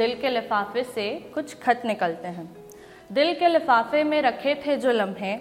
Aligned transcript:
दिल 0.00 0.14
के 0.20 0.28
लिफाफे 0.28 0.82
से 0.84 1.30
कुछ 1.34 1.54
खत 1.62 1.82
निकलते 1.84 2.28
हैं। 2.28 2.44
दिल 3.12 3.32
के 3.34 3.48
लिफाफे 3.48 4.04
में 4.04 4.20
रखे 4.22 4.54
थे 4.66 4.76
जो 4.76 4.92
लम्हे, 4.92 5.34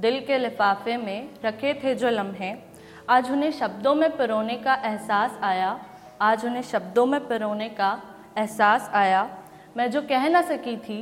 दिल 0.00 0.20
के 0.26 0.38
लिफाफे 0.38 0.96
में 0.96 1.28
रखे 1.44 1.72
थे 1.74 1.94
जो 1.94 2.10
लम्हे। 2.10 2.54
आज 3.08 3.30
उन्हें 3.30 3.50
शब्दों 3.52 3.94
में 3.94 4.16
पिरोने 4.16 4.56
का 4.56 4.74
एहसास 4.74 5.38
आया। 5.42 5.80
आज 6.22 6.44
उन्हें 6.46 6.62
शब्दों 6.62 7.06
में 7.06 7.28
पिरोने 7.28 7.68
का 7.68 7.90
एहसास 8.38 8.90
आया। 8.94 9.28
मैं 9.76 9.90
जो 9.90 10.02
कह 10.02 10.28
ना 10.28 10.42
सकी 10.42 10.76
थी, 10.76 11.00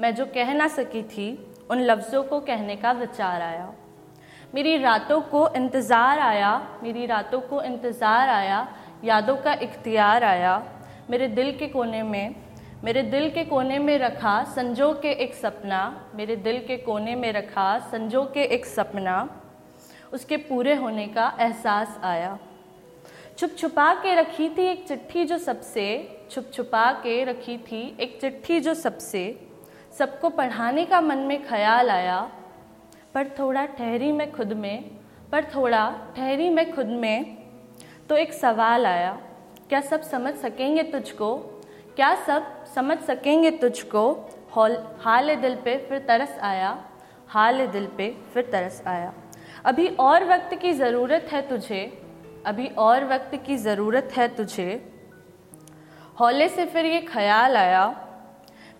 मैं 0.00 0.14
जो 0.14 0.26
कह 0.26 0.52
ना 0.54 0.68
सकी 0.68 1.02
थी, 1.02 1.56
उन 1.70 1.80
लफ्ज़ों 1.80 2.22
को 2.24 2.40
कहने 2.40 2.76
का 2.76 2.92
विचार 2.92 3.42
आया। 3.42 3.72
मेरी 4.54 4.76
रातों 4.78 5.20
को 5.20 5.48
इंतज़ार 5.56 6.18
आया, 6.18 6.52
मेरी 6.82 7.06
रातों 7.06 7.40
को 7.40 7.62
इंतज़ार 7.62 8.28
आया, 8.28 8.68
यादों 9.04 9.36
का 9.36 9.52
इख्तियार 9.62 10.24
आया। 10.24 10.62
मेरे 11.12 11.26
दिल 11.28 11.50
के 11.52 11.66
कोने 11.68 12.02
में, 12.02 12.34
मेरे 12.84 13.02
दिल 13.02 13.28
के 13.30 13.44
कोने 13.44 13.78
में 13.78 13.98
रखा 13.98 14.42
संजो 14.44 14.92
के 14.92 15.10
एक 15.22 15.34
सपना, 15.34 16.10
मेरे 16.14 16.36
दिल 16.36 16.58
के 16.58 16.76
कोने 16.76 17.14
में 17.14 17.32
रखा 17.32 17.78
संजो 17.78 18.22
के 18.24 18.42
एक 18.44 18.66
सपना, 18.66 19.16
उसके 20.12 20.36
पूरे 20.36 20.74
होने 20.74 21.06
का 21.06 21.26
एहसास 21.40 21.98
आया। 22.02 22.38
छुप 23.38 23.50
छुपा 23.58 23.92
के 23.94 24.14
रखी 24.14 24.48
थी 24.48 24.62
एक 24.62 24.86
चिट्ठी 24.88 25.24
जो 25.24 25.38
सबसे, 25.38 25.84
छुप 26.30 26.50
छुपा 26.52 26.92
के 26.92 27.22
रखी 27.24 27.56
थी 27.58 27.80
एक 28.00 28.18
चिट्ठी 28.20 28.60
जो 28.60 28.74
सबसे। 28.74 29.24
सबको 29.98 30.28
पढ़ाने 30.30 30.84
का 30.84 31.00
मन 31.00 31.18
में 31.18 31.42
ख्याल 31.46 31.90
आया, 31.90 32.20
पर 33.14 33.28
थोड़ा 33.38 33.66
ठहरी 33.66 34.10
मैं 34.12 34.30
खुद 34.32 34.52
में, 34.52 34.84
पर 35.32 35.44
थोड़ा 35.44 35.84
ठहरी 36.16 36.48
मैं 36.50 36.72
खुद 36.74 36.86
में 36.86 37.36
तो 38.08 38.16
एक 38.16 38.32
सवाल 38.32 38.86
आया। 38.86 39.18
क्या 39.72 39.80
सब 39.80 40.02
समझ 40.02 40.34
सकेंगे 40.34 40.82
तुझको? 40.82 41.36
क्या 41.96 42.14
सब 42.14 42.64
समझ 42.74 42.98
सकेंगे 42.98 43.50
तुझको? 43.50 44.28
हॉल, 44.56 44.76
हाल 45.00 45.34
दिल 45.36 45.54
पे 45.54 45.76
फिर 45.78 45.98
तरस 45.98 46.36
आया। 46.40 46.84
हाल 47.28 47.66
दिल 47.66 47.86
पे 47.86 48.16
फिर 48.34 48.42
तरस 48.42 48.82
आया। 48.86 49.12
अभी 49.64 49.86
और 49.88 50.24
वक्त 50.24 50.54
की 50.54 50.72
ज़रूरत 50.72 51.28
है 51.32 51.48
तुझे। 51.48 51.80
अभी 52.46 52.66
और 52.66 53.04
वक्त 53.04 53.34
की 53.46 53.56
ज़रूरत 53.56 54.08
है 54.16 54.28
तुझे। 54.28 54.68
हौले 56.20 56.48
से 56.48 56.66
फिर 56.66 56.86
ये 56.86 57.00
ख्याल 57.00 57.56
आया। 57.56 57.86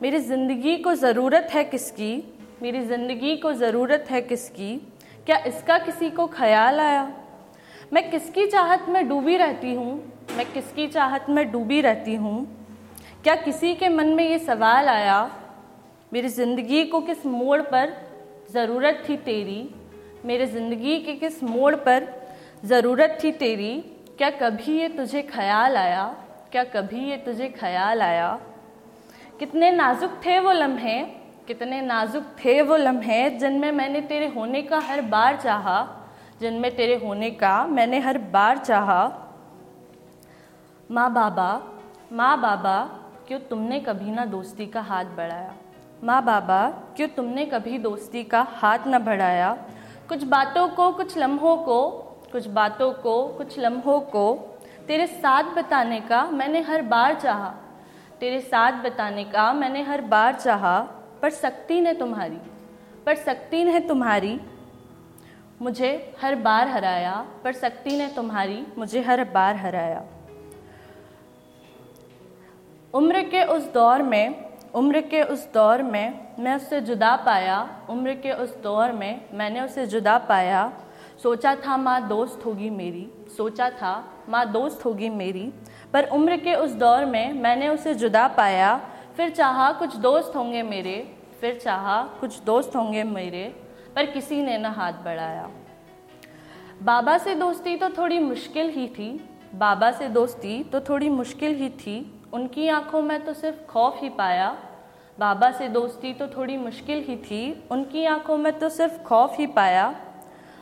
मेरी 0.03 0.19
ज़िंदगी 0.19 0.77
को 0.77 0.95
ज़रूरत 0.95 1.49
है 1.53 1.65
किसकी? 1.65 2.39
मेरी 2.63 2.81
ज़िंदगी 2.81 3.37
को 3.37 3.53
ज़रूरत 3.53 4.07
है 4.11 4.23
किसकी? 4.23 4.77
क्या 5.27 5.37
इसका 5.37 5.79
किसी 5.79 6.11
को 6.11 6.27
ख्याल 6.27 6.81
आया? 6.81 7.13
मैं 7.93 8.11
किसकी 8.11 8.47
चाहत 8.47 8.87
में 8.89 9.09
डूबी 9.09 9.37
रहती 9.37 9.75
हूँ? 9.75 10.13
मैं 10.37 10.53
किसकी 10.53 10.87
चाहत 10.89 11.27
में 11.29 11.51
डूबी 11.53 11.81
रहती 11.81 12.15
हूँ? 12.15 12.47
क्या 13.25 13.35
किसी 13.35 13.75
के 13.75 13.89
मन 13.89 14.07
में 14.07 14.25
ये 14.25 14.39
सवाल 14.39 14.89
आया, 14.89 15.31
मेरी 16.13 16.29
ज़िंदगी 16.29 16.85
को 16.85 17.01
किस 17.01 17.27
मोड़ 17.27 17.61
पर 17.63 17.93
ज़रूरत 18.53 19.03
थी 19.09 19.17
तेरी? 19.17 19.75
मेरे 20.25 20.47
ज़िंदगी 20.47 20.99
के 20.99 21.13
किस 21.13 21.43
मोड़ 21.43 21.75
पर 21.75 22.07
ज़रूरत 22.65 23.19
थी 23.25 23.33
तेरी? 23.33 23.75
क्या 24.19 24.31
कभी 24.31 24.79
ये 24.81 24.89
तुझे 24.89 25.23
ख्याल 25.23 25.77
आया? 25.77 26.05
क्या 26.53 26.65
कभी 26.65 27.11
ये 27.11 27.17
तुझे 27.17 27.49
ख्याल 27.49 28.03
आया? 28.03 28.39
कितने 29.39 29.71
नाजुक 29.71 30.21
थे 30.27 30.39
वो 30.41 30.53
लम्हे, 30.53 31.03
कितने 31.49 31.81
नाजुक 31.81 32.25
थे 32.45 32.63
वो 32.63 32.77
लम्हे, 32.77 33.31
जिनमें 33.31 33.73
मैंने 33.73 34.01
तेरे 34.01 34.27
होने 34.27 34.63
का 34.63 34.79
हर 34.79 35.01
बार 35.01 35.37
चाहा, 35.37 35.89
जिनमें 36.41 36.77
तेरे 36.77 36.97
होने 36.97 37.31
का 37.31 37.67
मैंने 37.67 37.99
हर 37.99 38.19
बार 38.19 38.59
चाहा। 38.59 39.22
माँ 40.93 41.13
बाबा 41.13 41.63
माँ 42.13 42.41
बाबा, 42.41 42.85
क्यों 43.29 43.39
तुमने 43.41 43.81
कभी 43.81 44.11
ना 44.11 44.25
दोस्ती 44.25 44.67
का 44.67 44.81
हाथ 44.81 45.05
बढ़ाया? 45.05 45.55
माँ 46.05 46.25
बाबा, 46.25 46.69
क्यों 46.97 47.09
तुमने 47.09 47.47
कभी 47.47 47.79
दोस्ती 47.79 48.25
का 48.25 48.43
हाथ 48.51 48.79
ना 48.87 48.99
बढ़ाया? 48.99 49.53
कुछ 50.09 50.25
बातों 50.25 50.69
को, 50.69 50.93
कुछ 50.93 51.17
लम्हों 51.19 51.57
को, 51.57 51.91
कुछ 52.33 52.47
बातों 52.47 52.93
को, 52.93 53.29
कुछ 53.29 53.59
लम्हों 53.59 54.01
को 54.01 54.35
तेरे 54.87 55.07
साथ 55.07 55.43
बताने 55.43 56.01
का 56.01 56.25
मैंने 56.31 56.61
हर 56.61 56.83
बार 56.83 57.15
चाहा। 57.15 57.55
तेरे 58.21 58.41
साथ 58.41 58.73
बताने 58.73 59.25
का 59.25 59.53
मैंने 59.53 59.83
हर 59.83 60.01
बार 60.01 60.35
चाहा, 60.35 60.79
पर 61.23 61.31
शक्ति 61.31 61.81
ने 61.81 61.95
तुम्हारी, 61.95 62.41
पर 63.07 63.17
शक्ति 63.17 63.65
ने 63.65 63.81
तुम्हारी 63.81 64.41
मुझे 65.63 66.17
हर 66.23 66.35
बार 66.35 66.69
हराया, 66.69 67.27
पर 67.45 67.53
शक्ति 67.53 67.97
ने 67.97 68.09
तुम्हारी 68.09 68.67
मुझे 68.79 69.03
हर 69.03 69.25
बार 69.25 69.57
हराया। 69.57 70.03
उम्र 72.95 73.23
के 73.23 73.45
उस 73.45 73.73
दौर 73.73 74.03
में, 74.03 74.35
उम्र 74.75 75.01
के 75.01 75.23
उस 75.23 75.47
दौर 75.53 75.83
में 75.83 76.35
मैं 76.39 76.57
उससे 76.57 76.81
जुदा 76.81 77.15
पाया, 77.17 77.87
उम्र 77.91 78.15
के 78.15 78.33
उस 78.33 78.57
दौर 78.63 78.93
में 78.93 79.25
मैंने 79.35 79.61
उसे 79.61 79.87
जुदा 79.87 80.19
पाया। 80.19 80.73
सोचा 81.23 81.55
था 81.57 81.77
माँ 81.77 82.09
दोस्त 82.09 82.45
होगी 82.47 82.71
मेरी, 82.71 83.09
सोचा 83.37 83.71
था 83.71 83.95
माँ 84.29 84.45
दोस्त 84.53 84.85
होगी 84.85 85.09
मेरी, 85.09 85.53
पर 85.93 86.09
उम्र 86.09 86.37
के 86.37 86.55
उस 86.55 86.73
दौर 86.75 87.05
में 87.05 87.33
मैंने 87.33 87.69
उसे 87.69 87.95
जुदा 87.95 88.29
पाया। 88.29 88.77
फिर 89.17 89.31
चाहा 89.31 89.73
कुछ 89.73 89.97
दोस्त 89.97 90.37
होंगे 90.37 90.63
मेरे, 90.63 90.97
फिर 91.41 91.59
चाहा 91.65 92.03
कुछ 92.21 92.41
दोस्त 92.43 92.77
होंगे 92.77 93.05
मेरे, 93.05 93.45
पर 93.97 94.07
किसी 94.07 94.43
ने 94.43 94.59
ना 94.59 94.71
हाथ 94.71 95.05
बढ़ाया। 95.05 95.51
बाबा 96.83 97.19
से 97.19 97.35
दोस्ती 97.35 97.77
तो 97.77 97.89
थोड़ी 97.89 98.19
मुश्किल 98.19 98.71
ही 98.71 98.89
थी, 98.89 99.13
बाबा 99.55 99.91
से 99.91 100.09
दोस्ती 100.09 100.63
तो 100.65 100.81
थोड़ी 100.81 101.09
मुश्किल 101.09 101.55
ही 101.55 101.69
थी 101.69 102.19
उनकी 102.33 102.69
आँखों 102.69 103.03
में 103.03 103.25
तो 103.25 103.33
सिर्फ़ 103.33 103.65
खौफ 103.67 104.01
ही 104.03 104.09
पाया, 104.09 104.49
बाबा 105.19 105.51
से 105.51 105.69
दोस्ती 105.69 106.13
तो 106.13 106.27
थोड़ी 106.27 106.57
मुश्किल 106.57 107.03
ही 107.05 107.17
थी, 107.17 107.69
उनकी 107.71 108.05
आँखों 108.05 108.37
में 108.37 108.53
तो 108.59 108.69
सिर्फ़ 108.69 109.03
खौफ 109.03 109.39
ही 109.39 109.47
पाया। 109.49 109.95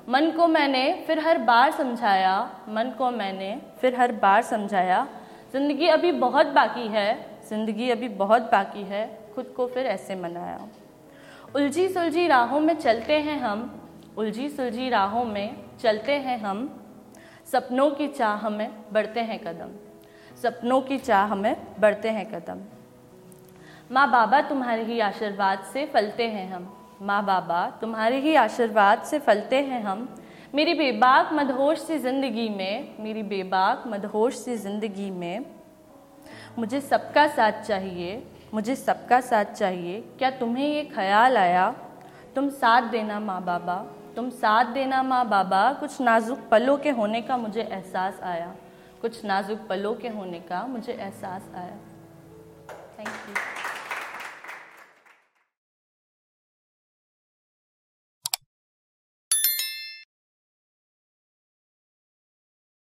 मन 0.08 0.30
को 0.30 0.46
मैंने 0.48 0.82
फिर 1.06 1.18
हर 1.18 1.38
बार 1.38 1.70
समझाया, 1.70 2.50
मन 2.68 2.90
को 2.98 3.10
मैंने 3.10 3.60
फिर 3.80 3.94
हर 3.94 4.12
बार 4.12 4.42
समझाया, 4.42 5.06
ज़िंदगी 5.52 5.88
अभी 5.88 6.12
बहुत 6.12 6.46
बाकी 6.46 6.86
है, 6.88 7.40
ज़िंदगी 7.48 7.90
अभी 7.90 8.08
बहुत 8.08 8.42
बाकी 8.42 8.82
है, 8.82 9.06
खुद 9.34 9.52
को 9.56 9.66
फिर 9.66 9.86
ऐसे 9.86 10.14
मनाया। 10.14 10.58
उलझी 11.54 11.88
सुलझी 11.88 12.26
राहों 12.26 12.60
में 12.60 12.74
चलते 12.74 13.18
हैं 13.18 13.38
हम, 13.40 13.70
उलझी 14.16 14.48
सुलझी 14.48 14.88
राहों 14.88 15.24
में 15.24 15.56
चलते 15.82 16.12
हैं 16.12 16.38
हम, 16.38 16.68
सपनों 17.52 17.90
की 17.90 18.08
चाह 18.08 18.48
में 18.48 18.70
बढ़ते 18.92 19.20
हैं 19.20 19.38
कदम। 19.38 19.70
सपनों 20.42 20.80
की 20.80 20.98
चाह 20.98 21.34
में 21.34 21.54
बढ़ते 21.80 22.10
हैं 22.10 22.26
कदम। 22.30 22.60
माँ 23.90 24.10
बाबा 24.10 24.40
तुम्हारे 24.40 24.82
ही 24.84 24.98
आशीर्वाद 25.00 25.62
से 25.72 25.84
फलते 25.86 26.28
हैं 26.28 26.50
हम। 26.52 26.68
माँ 27.02 27.24
बाबा 27.26 27.68
तुम्हारे 27.80 28.20
ही 28.20 28.34
आशीर्वाद 28.36 29.02
से 29.02 29.18
फलते 29.18 29.60
हैं 29.62 29.82
हम। 29.82 30.08
मेरी 30.54 30.74
बेबाक 30.74 31.32
मदहोश 31.32 31.78
सी 31.78 31.98
ज़िंदगी 31.98 32.48
में, 32.48 32.96
मेरी 33.00 33.22
बेबाक 33.24 33.84
मदहोश 33.86 34.34
सी 34.34 34.56
ज़िंदगी 34.56 35.10
में 35.10 35.44
मुझे 36.58 36.80
सबका 36.80 37.26
साथ 37.26 37.62
चाहिए, 37.62 38.22
मुझे 38.54 38.74
सबका 38.76 39.20
साथ 39.20 39.52
चाहिए। 39.54 40.00
क्या 40.18 40.30
तुम्हें 40.30 40.66
ये 40.66 40.82
ख्याल 40.86 41.36
आया? 41.36 41.70
तुम 42.34 42.48
साथ 42.50 42.90
देना 42.90 43.20
माँ 43.20 43.42
बाबा, 43.44 43.76
तुम 44.16 44.30
साथ 44.30 44.72
देना 44.72 45.02
माँ 45.02 45.28
बाबा। 45.28 45.72
कुछ 45.72 46.00
नाजुक 46.00 46.48
पलों 46.50 46.76
के 46.78 46.90
होने 46.90 47.20
का 47.22 47.36
मुझे 47.36 47.60
एहसास 47.62 48.20
आया। 48.22 48.54
कुछ 49.00 49.24
नाजुक 49.24 49.58
पलों 49.68 49.94
के 49.94 50.08
होने 50.08 50.40
का 50.40 50.66
मुझे 50.66 50.92
एहसास 50.92 51.50
आया। 51.54 51.78